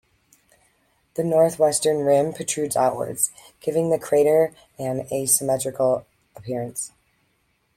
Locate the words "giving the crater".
3.59-4.51